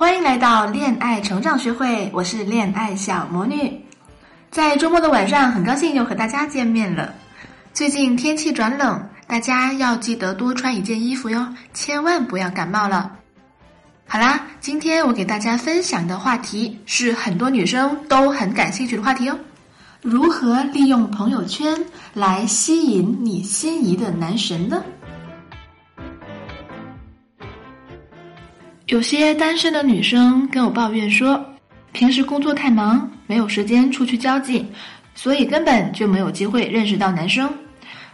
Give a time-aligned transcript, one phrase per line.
[0.00, 3.84] 欢迎来到恋爱成长学会，我是恋爱小魔女。
[4.50, 7.12] 在周末的晚上，很高兴又和大家见面了。
[7.74, 13.12] 最近天气转冷，大家要记得多穿一件衣服哟，千万不要感冒了。
[14.06, 19.38] 好啦，今天我给大家分享的话题是很多女生都很感兴趣的话题哦：
[20.00, 21.78] 如何利用朋友圈
[22.14, 24.82] 来吸引你心仪的男神呢？
[28.90, 31.40] 有些单身的女生跟我抱怨说，
[31.92, 34.66] 平时工作太忙，没有时间出去交际，
[35.14, 37.48] 所以根本就没有机会认识到男生。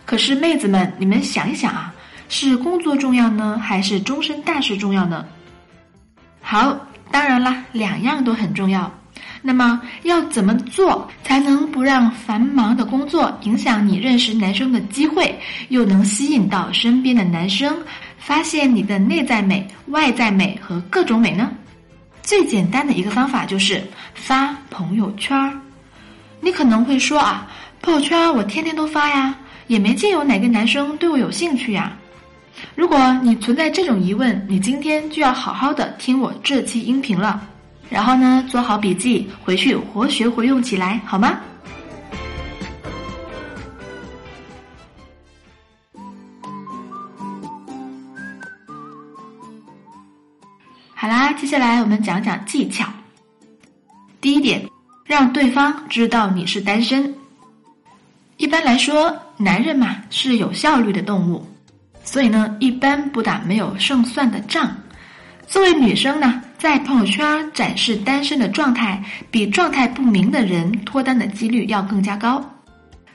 [0.04, 1.94] 可是妹子们，你们想一想啊，
[2.28, 5.24] 是工作重要呢，还是终身大事重要呢？
[6.42, 6.78] 好，
[7.10, 8.92] 当然啦，两样都很重要。
[9.40, 15.38] 那么要怎么做才能不让繁忙的工作影响你认识男生的机会，
[15.70, 17.74] 又能吸引到身边的男生？
[18.26, 21.48] 发现你的内在美、外在美和各种美呢？
[22.24, 23.80] 最简单的一个方法就是
[24.14, 25.52] 发朋友圈儿。
[26.40, 27.46] 你可能会说啊，
[27.80, 29.32] 朋友圈我天天都发呀，
[29.68, 31.96] 也没见有哪个男生对我有兴趣呀。
[32.74, 37.40] 如果你存在这种疑问，你今天就要好好的听我这期音频了，
[37.88, 41.38] 然后呢，做好笔记，回去活学活用起来，好吗？
[51.06, 52.84] 好啦，接下来我们讲讲技巧。
[54.20, 54.68] 第一点，
[55.04, 57.14] 让对方知道你是单身。
[58.38, 61.46] 一般来说，男人嘛是有效率的动物，
[62.02, 64.76] 所以呢，一般不打没有胜算的仗。
[65.46, 69.00] 作为女生呢，在朋友圈展示单身的状态，
[69.30, 72.44] 比状态不明的人脱单的几率要更加高。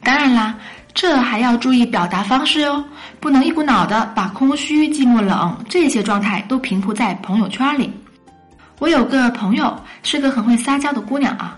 [0.01, 0.57] 当然啦。
[0.93, 2.83] 这还要注意表达方式哦，
[3.19, 7.91] 不能一股脑的把空虚、寂寞、冷这些状态都平铺在朋友圈里。
[8.77, 11.57] 我有个朋友是个很会撒娇的姑娘啊，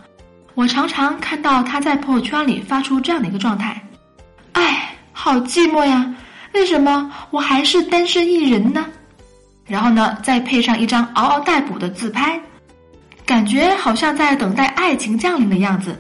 [0.56, 3.82] 我常常看到她在朋友圈里发出这样的一个状态
[4.54, 6.14] ：“哎，好寂寞呀，
[6.54, 8.86] 为什么我还是单身一人呢？”
[9.66, 12.40] 然后呢，再配上一张嗷嗷待哺的自拍，
[13.26, 15.98] 感觉好像在等待爱情降临的样子。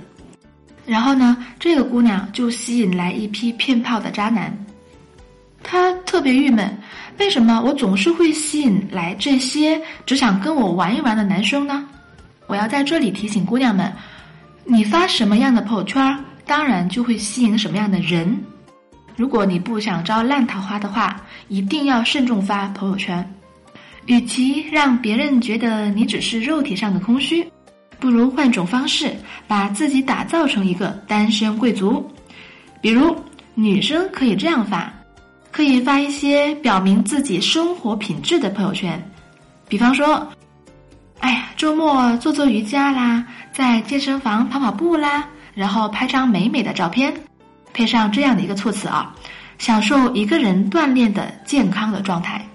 [0.85, 4.55] 然后呢，这个姑娘就吸引来一批骗炮的渣男。
[5.63, 6.77] 她特别郁闷，
[7.19, 11.87] 为什么我总是会吸引来这些只想跟我玩一玩的男生呢？
[12.47, 13.91] 我要在这里提醒姑娘们：
[14.65, 18.37] 你发什么样的朋友圈，当然就会吸引什么样的人。
[19.15, 23.33] 如果你不想招烂桃花的话，一定要慎重发朋友圈。
[24.07, 27.47] 与其让别人觉得你只是肉体上的空虚。
[28.03, 29.15] 不如换种方式，
[29.47, 32.05] 把自己打造成一个单身贵族。
[32.81, 33.15] 比如，
[33.53, 34.91] 女生可以这样发，
[35.53, 39.01] 可以发一些表明自己生活品质的朋友圈。
[39.69, 40.27] 比方说，
[41.21, 47.13] 哎呀，周末做做瑜伽啦，在健身房跑跑步啦，然后拍张美美的照片，
[47.71, 49.15] 配上这样的一个措辞啊，
[49.57, 52.45] 享受一个人锻炼的健康的状态。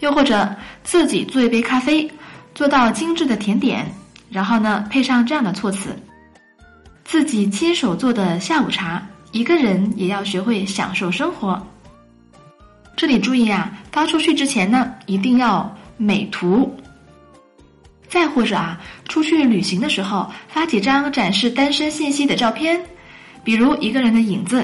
[0.00, 0.48] 又或者，
[0.82, 2.10] 自己做一杯咖啡，
[2.54, 3.86] 做到精致的甜点。
[4.32, 5.94] 然后呢，配上这样的措辞：
[7.04, 11.60] 自己亲手做的下午茶，一个人也要学会享受生活。
[12.96, 16.74] 这里注意啊，发出去之前呢，一定要美图。
[18.08, 22.80] 再或者啊，出去旅行的时候发几张展示单身信息的照片，
[23.44, 24.62] 比如一个人的影子；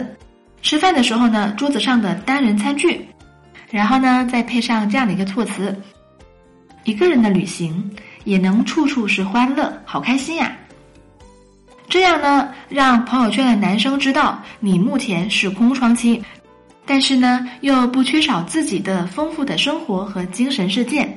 [0.63, 3.07] 吃饭的时候呢，桌子上的单人餐具。
[3.71, 5.77] 然后呢，再配上这样的一个措辞：
[6.85, 7.91] 一个人的旅行。
[8.29, 10.53] 也能处处是欢乐，好开心呀！
[11.89, 16.23] 这样呢，让朋友圈的男生知道你目前是空窗期，
[16.85, 21.09] 但是呢，又不缺少自己的丰富的生活和精神世界。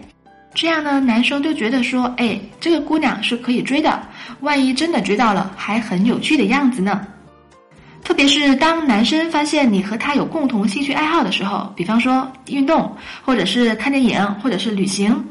[0.53, 4.01] 这样呢，男生就觉得说，哎，这个姑娘是可以追的。
[4.39, 7.05] 万一真的追到了，还很有趣的样子呢。
[8.05, 15.21] 特别是当男生发现你和他有共同兴趣爱好的时候，比方说运动，或者是看电影，或者是旅行。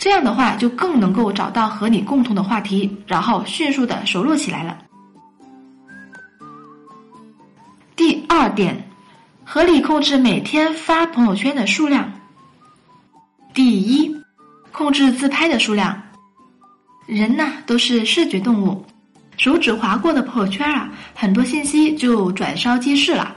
[0.00, 4.78] 这样的话，就更能够找到和你共同的话题，然后迅速的熟络起来了。
[7.94, 8.82] 第二点，
[9.44, 12.10] 合理控制每天发朋友圈的数量。
[13.52, 14.10] 第一，
[14.72, 16.02] 控制自拍的数量。
[17.04, 18.82] 人呢都是视觉动物，
[19.36, 23.36] 手指划过的朋友圈啊，很多信息就转烧即逝了。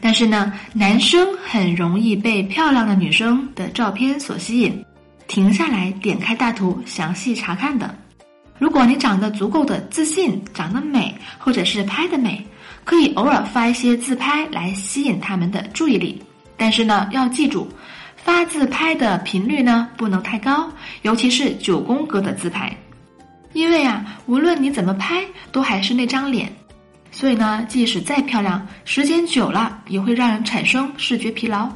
[0.00, 4.84] 但是呢，男生很容易被漂亮的女生的照片所吸引，
[5.26, 7.94] 停下来点开大图详细查看的。
[8.58, 12.44] 如果你长得足够的自信，长得美，或者是拍的美，
[12.84, 16.22] 可以偶尔发一些自拍来吸引他们的注意力。
[16.56, 17.68] 但是呢，要记住，
[18.16, 20.70] 发自拍的频率呢不能太高，
[21.02, 22.74] 尤其是九宫格的自拍，
[23.52, 26.50] 因为啊，无论你怎么拍，都还是那张脸。
[27.10, 31.70] 所以呢，即使再漂亮，时间久了也会让人产生视觉疲劳。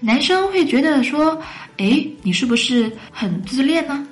[0.00, 1.40] 男生会觉得说
[1.76, 4.06] ：“哎，你是不是很自恋呢？”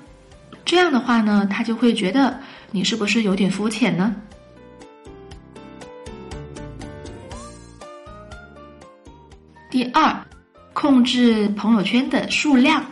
[0.64, 2.38] 这样的话呢，他就会觉得
[2.70, 4.14] 你是不是有点肤浅呢？
[9.70, 10.14] 第二，
[10.74, 12.84] 控制朋友圈的数量。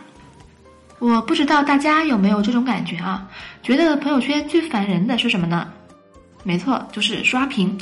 [0.97, 3.29] 我不知道大家有没有这种感觉啊？
[3.61, 5.71] 觉得朋友圈最烦人的是什么呢？
[6.43, 7.77] 没错，就是刷屏。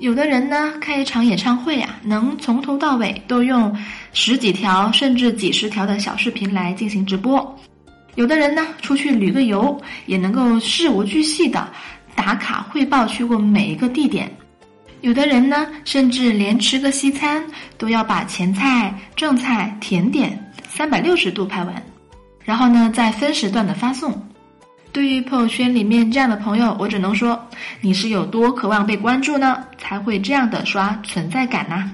[0.00, 3.76] 有的人呢，开一场演唱会啊，能从头到尾都用
[4.14, 7.58] 十几条甚至几十条的小视频来进行直播。
[8.14, 11.68] 有的人呢，出去旅个游，也能够事无巨细的
[12.14, 14.30] 打卡汇报去过每一个地点。
[15.02, 17.44] 有的人呢，甚至连吃个西餐
[17.76, 21.82] 都要把前菜、正菜、甜点三百六十度拍完，
[22.42, 24.29] 然后呢，再分时段的发送。
[24.92, 27.40] 对于朋友圈里面这样的朋友，我只能说，
[27.80, 31.92] 你是有多渴望被关注呢，才会这样的刷存在感呢？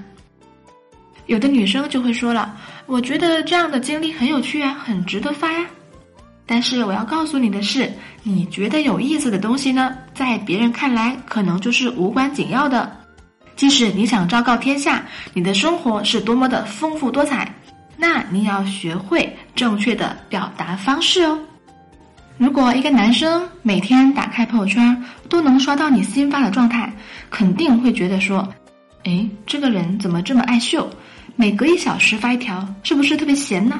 [1.27, 2.55] 有的女生就会说了，
[2.85, 5.65] 我觉得这样的经历很有趣啊，很值得发呀。
[6.45, 7.91] 但是我要告诉你的是，
[8.23, 12.97] 你觉得有意思的东西呢，在别人看来可能就是无关紧要的。
[13.55, 15.03] 即使你想昭告天下，
[15.33, 17.53] 你的生活是多么的丰富多彩，
[17.97, 21.37] 那你要学会正确的表达方式哦。
[22.37, 26.93] 如果一个男生每天打开朋友圈都能刷到你新发的状态，
[27.31, 28.47] 肯定会觉得说
[29.05, 30.87] ：“哎，这个人怎么这么爱秀？
[31.35, 33.79] 每隔一小时发一条，是不是特别闲呢？”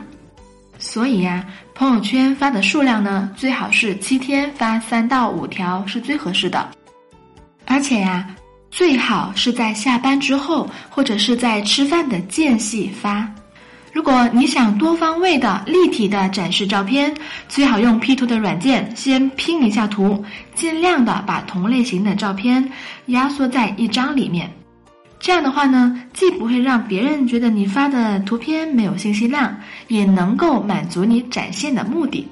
[0.80, 1.46] 所以呀，
[1.76, 6.68] 朋友圈发的数量呢，最好是七天发三到五条是最合适的。
[7.66, 8.28] 而且呀，
[8.72, 13.32] 最好是在下班之后或者是在吃饭的间隙发。
[13.98, 17.12] 如果你想多方位的、立体的展示照片，
[17.50, 20.24] 最好用 P 图的软件先拼一下图，
[20.54, 22.72] 尽量的把同类型的照片
[23.08, 24.52] 压缩在一张里面。
[25.20, 29.58] 这样的话呢，既不会让别人觉得你发的图片没有信息量，
[29.88, 32.28] 也能够满足你展现的目的。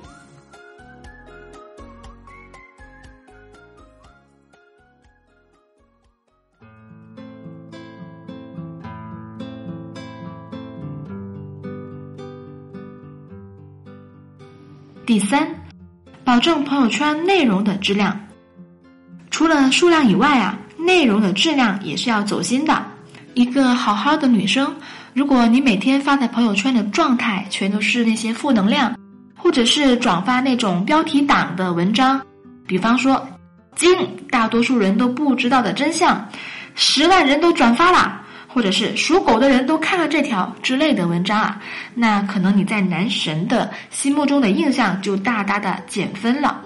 [15.15, 15.47] 第三，
[16.25, 18.19] 保证朋友圈内容的质量。
[19.31, 22.85] 除了数量以外啊，内容的质量也是要走心的。
[23.33, 24.75] 一个好好的女生，
[25.13, 28.94] 如果你每天发在朋友圈的状态全都是那些负能量，
[29.38, 32.21] 或者是转发那种标题党的文章，
[32.67, 33.25] 比方说
[33.77, 33.95] “惊，
[34.29, 36.27] 大多数人都不知道的真相”，
[36.75, 38.21] 十万人都转发了。
[38.56, 41.62] 或者是属狗的人都看了这条之类的文章啊，
[41.94, 46.62] 那可能你在男神的心目中的印象就大大的减分了，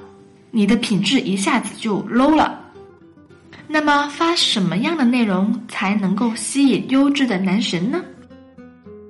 [0.52, 2.60] 你的品质一下子就 low 了。
[3.68, 8.00] 那么发什么样的内容才能够吸引优质的男神呢？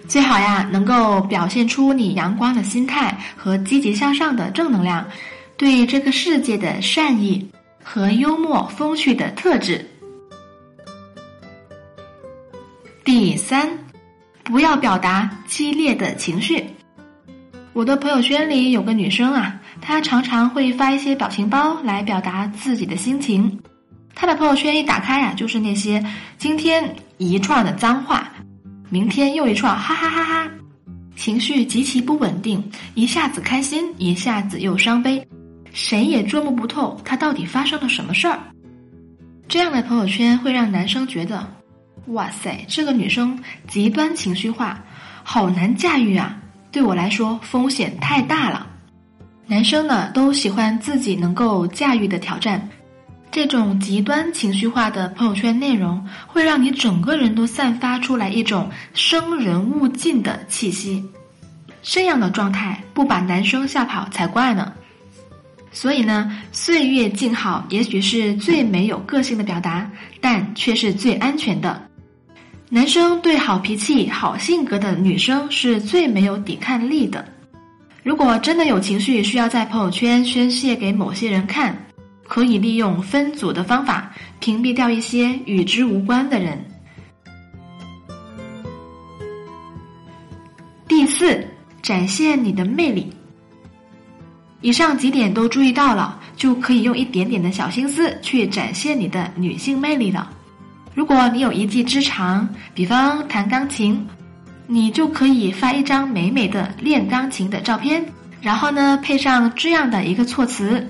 [0.07, 5.05] 最好呀，能够表现出你阳光的心态和积极向上的正能量，
[5.57, 7.45] 对这个世界的善意
[7.83, 9.88] 和幽默风趣的特质。
[13.11, 13.67] 第三，
[14.43, 16.63] 不要表达激烈的情绪。
[17.73, 23.59] 我的朋友圈里有个女生啊，她常常会发一些表情包来表达自己的心情。
[24.13, 26.05] 她的朋友圈一打开呀，就是那些
[26.37, 28.31] 今天一串的脏话，
[28.91, 30.51] 明天又一串哈哈哈哈，
[31.15, 32.63] 情绪极其不稳定，
[32.93, 35.27] 一下子开心，一下子又伤悲，
[35.73, 38.37] 谁也捉摸不透她到底发生了什么事儿。
[39.47, 41.55] 这样的朋友圈会让男生觉得。
[42.07, 43.37] 哇塞，这个女生
[43.67, 44.83] 极端情绪化，
[45.23, 46.35] 好难驾驭啊！
[46.71, 48.67] 对我来说风险太大了。
[49.45, 52.67] 男生呢都喜欢自己能够驾驭的挑战，
[53.31, 61.03] 这种极端情绪化的朋友圈内容会让你整个人都散发出来一种生人勿近的气息，
[61.81, 64.73] 这样的状态不把男生吓跑才怪呢。
[65.71, 69.89] 所以呢，岁月静好也许是最没有个性的表达，
[70.19, 71.88] 但却是最安全的。
[72.71, 77.27] 男生对好脾气、好性格的女生是最没有抵抗力的。
[78.03, 81.75] 如果真的有情绪需要在朋友圈宣泄给某些人看，
[82.27, 86.63] 可以利用分组的方法屏蔽掉一些与之无关的人。
[90.87, 91.43] 第四，
[91.81, 93.11] 展现你的魅力。
[94.61, 100.35] 以上几点都注意到了，就可以用一点点的小心思去展现你的女性魅力了。
[100.99, 104.05] 如果你有一技之长，比方弹钢琴，
[104.67, 108.05] 你就可以发一张美美的练钢琴的照片，
[108.41, 110.85] 然后呢配上这样的一个措辞：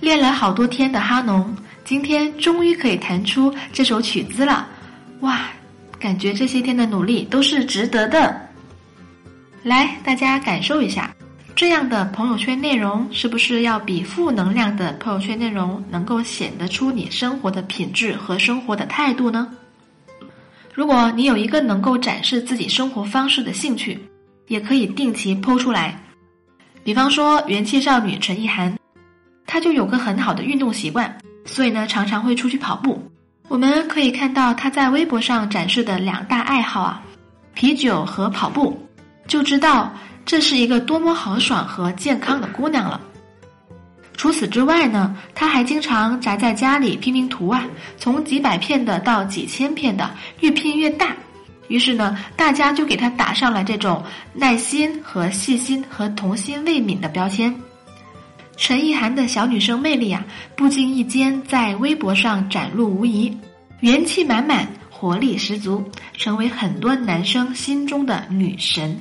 [0.00, 4.66] 练了好多天的哈农，今天终于可以弹出这首曲子了。
[5.20, 5.42] 哇，
[6.00, 8.40] 感觉这些天的努力都是值得的。
[9.62, 11.14] 来，大家感受一下。
[11.58, 19.48] 这样的朋友圈内容是不是要比负能量的朋友圈内容能够显得出你生活的品质和生活的态度呢？
[20.72, 23.98] 如果你有一个能够展示自己生活方式的兴趣，
[24.46, 26.00] 也可以定期剖出来。
[26.84, 28.78] 比方说元气少女陈意涵，
[29.44, 33.02] 她就有个很好的运动习惯，所以呢常常会出去跑步。
[33.48, 37.02] 我们可以看到她在微博上展示的两大爱好啊，
[37.52, 38.80] 啤酒和跑步，
[39.26, 39.92] 就知道。
[40.28, 43.00] 这是一个多么豪爽和健康的姑娘了。
[44.12, 47.64] 除此之外呢，她还经常宅在家里拼拼图啊，
[47.96, 51.16] 从几百片的到几千片的，越拼越大。
[51.68, 54.04] 于是呢，大家就给她打上了这种
[54.34, 57.58] 耐心和细心和童心未泯的标签。
[58.54, 60.22] 陈意涵的小女生魅力啊，
[60.54, 63.34] 不经意间在微博上展露无遗，
[63.80, 65.82] 元气满满，活力十足，
[66.12, 68.94] 成为很多男生心中的女神。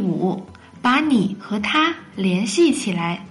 [0.00, 0.44] 五，
[0.82, 3.24] 把你和他联系起来。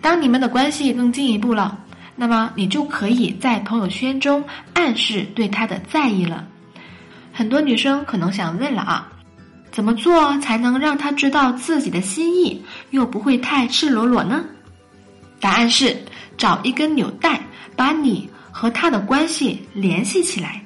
[0.00, 1.78] 当你们的关系更进一步了，
[2.16, 4.44] 那么你就可以在朋友圈中
[4.74, 6.46] 暗示对他的在意了。
[7.32, 9.12] 很多女生可能想问了啊，
[9.70, 14.44] 怎么做才能让他知道自己的心意，又不会太赤裸裸呢？
[15.38, 15.96] 答案是
[16.36, 17.40] 找一根纽带，
[17.76, 20.62] 把你和他的关系联系起来。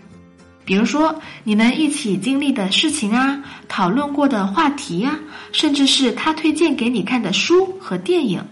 [0.65, 5.19] 比如说，你们一起经历的事情啊，讨论过的话题呀，
[5.53, 8.43] 甚至是他推荐给你看的书和电影、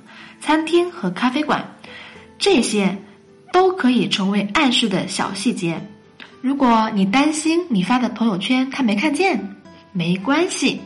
[0.40, 1.76] 餐厅和咖啡馆，
[2.38, 2.98] 这些
[3.50, 5.80] 都可以成为暗示的小细节。
[6.42, 9.56] 如果你担心你发的朋友圈他没看见，
[9.92, 10.80] 没关系，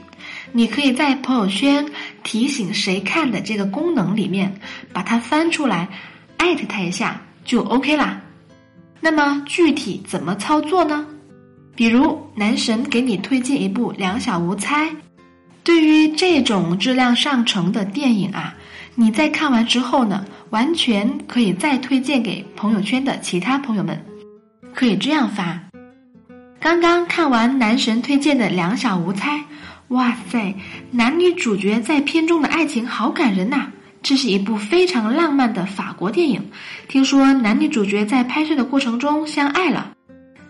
[0.53, 1.87] 你可以在朋友圈
[2.23, 4.61] 提醒谁看的这个功能里面
[4.93, 5.89] 把它翻出来，
[6.37, 8.21] 艾特他一下就 OK 啦。
[9.01, 11.07] 那么具体怎么操作呢？
[11.77, 14.87] 比如男神给你推荐一部《两小无猜》，
[15.63, 18.55] 对于这种质量上乘的电影啊，
[18.95, 24.03] 你在看完之后呢，完全可以再推荐给朋友圈的其他朋友们，
[24.75, 25.61] 可以这样发：
[26.59, 29.37] 刚刚看完男神推荐的《两小无猜》，
[29.89, 30.55] 哇塞，
[30.91, 33.67] 男女主角在片中的爱情好感人呐！
[34.03, 36.51] 这是一部非常浪漫的法国电影，
[36.89, 39.93] 听说男女主角在拍摄的过程中相爱了。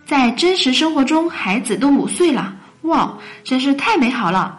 [0.06, 4.56] 在真实生活中，孩子都五岁了，哇，真是太美好了。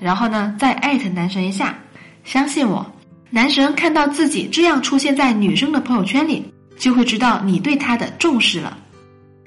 [0.00, 1.78] 然后呢，再艾特男神一下，
[2.24, 2.84] 相信我，
[3.30, 6.44] 男神看到自己这样出现在女生的朋友圈里，
[6.76, 8.76] 就会知道你对他的重视了。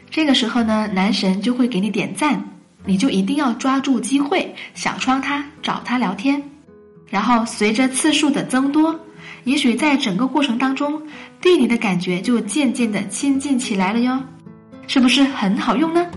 [0.09, 2.41] 这个时候呢，男神就会给你点赞，
[2.85, 6.41] 你就一定要抓住机会，小窗他，找他聊天。
[7.09, 8.97] 然后随着次数的增多，
[9.43, 11.01] 也许在整个过程当中，
[11.41, 14.17] 对你的感觉就渐渐的亲近起来了哟。
[14.89, 16.09] 是不是很好用呢？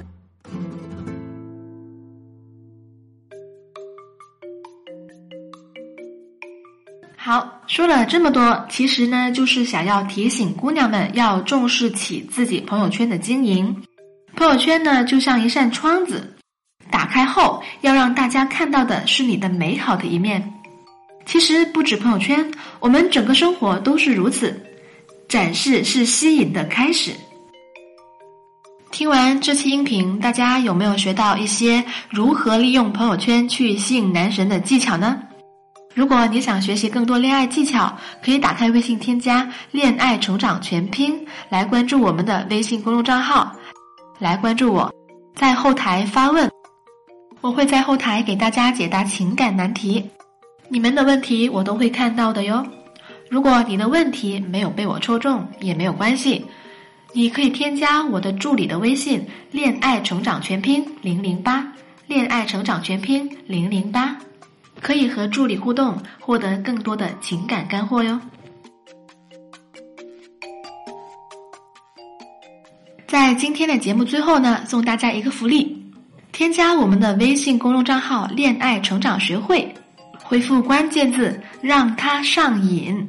[7.14, 13.76] 好，说了这么多，其实呢，就是想要提醒姑娘们要重视起自己朋友圈的经营。
[14.34, 16.34] 朋友圈呢，就像一扇窗子，
[16.90, 20.50] 打开后要让大家看到的是你的美好的一面。
[21.26, 22.50] 其实不止朋友圈，
[22.80, 24.58] 我们整个生活都是如此，
[25.28, 27.12] 展示是吸引的开始。
[28.92, 35.18] 听完这期音频，大家有没有学到一些如何利用朋友圈去吸引男神的技巧呢？
[35.94, 43.56] 如果你想学习更多恋爱技巧，可以打开微信添加“恋爱成长全拼”来关注我们的微信公众账号，
[44.18, 44.92] 来关注我，
[45.34, 46.50] 在后台发问，
[47.40, 50.06] 我会在后台给大家解答情感难题，
[50.68, 52.62] 你们的问题我都会看到的哟。
[53.30, 56.44] 如果你的问题没有被我抽中，也没有关系。
[57.14, 61.70] 你可以添加我的助理的微信“恋爱成长全拼零零八”，
[62.08, 64.16] 恋爱成长全拼零零八，
[64.80, 68.18] 可以和助理互动，获得更多的情感干货哟。
[73.06, 75.84] 在今天的节目最后呢，送大家一个福利，
[76.32, 79.70] 添加我们的微信公众账号“恋爱成长学会”，
[80.24, 83.06] 回复关键字“让他上瘾”，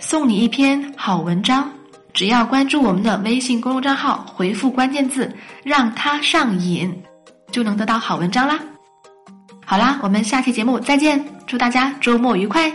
[0.00, 1.70] 送你一篇好文章。
[2.12, 7.02] 只要关注我们的微信公众账号，回复关键字“让他上瘾”，
[7.50, 8.58] 就能得到好文章啦。
[9.64, 12.70] 好啦，我们下期节目再见，祝大家周末愉快。